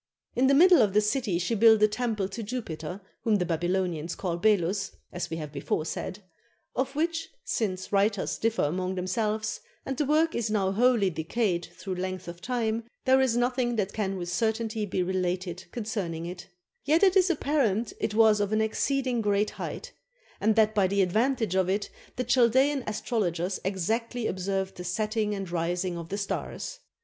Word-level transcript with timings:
In 0.35 0.47
the 0.47 0.55
middle 0.55 0.81
of 0.81 0.93
the 0.93 0.99
city 1.01 1.37
she 1.37 1.53
built 1.53 1.79
a 1.83 1.87
temple 1.87 2.27
to 2.29 2.41
Jupiter, 2.41 3.01
whom 3.23 3.35
the 3.35 3.45
Babylonians 3.45 4.15
call 4.15 4.35
Belus, 4.37 4.93
as 5.13 5.29
we 5.29 5.37
have 5.37 5.51
before 5.51 5.85
said, 5.85 6.23
of 6.75 6.95
which, 6.95 7.29
since 7.43 7.91
writers 7.91 8.39
differ 8.39 8.63
amongst 8.63 8.95
themselves, 8.95 9.59
and 9.85 9.95
the 9.97 10.07
work 10.07 10.33
is 10.33 10.49
now 10.49 10.71
wholly 10.71 11.11
decayed 11.11 11.65
through 11.77 11.93
length 11.93 12.27
of 12.27 12.41
time, 12.41 12.83
there 13.05 13.21
is 13.21 13.37
nothing 13.37 13.75
that 13.75 13.93
can 13.93 14.17
with 14.17 14.29
certainty 14.29 14.87
be 14.87 15.03
related 15.03 15.65
concerning 15.71 16.25
it; 16.25 16.47
yet 16.83 17.03
it 17.03 17.15
is 17.15 17.29
apparent 17.29 17.93
it 17.99 18.15
was 18.15 18.39
of 18.41 18.51
an 18.51 18.59
exceeding 18.59 19.21
great 19.21 19.51
height, 19.51 19.91
and 20.39 20.55
that 20.55 20.73
by 20.73 20.87
the 20.87 21.03
advantage 21.03 21.53
of 21.53 21.69
it 21.69 21.91
the 22.15 22.23
Chal 22.23 22.49
daean 22.49 22.83
astrologers 22.87 23.59
exactly 23.63 24.25
observed 24.25 24.77
the 24.77 24.83
setting 24.83 25.35
and 25.35 25.51
rising 25.51 25.95
of 25.95 26.09
the 26.09 26.17
stars. 26.17 26.79